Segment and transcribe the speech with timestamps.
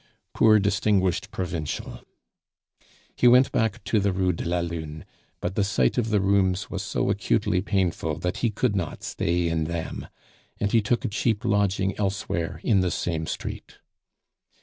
[0.33, 1.99] Poor distinguished provincial!
[3.15, 5.05] He went back to the Rue de la Lune;
[5.39, 9.47] but the sight of the rooms was so acutely painful, that he could not stay
[9.47, 10.07] in them,
[10.59, 13.77] and he took a cheap lodging elsewhere in the same street.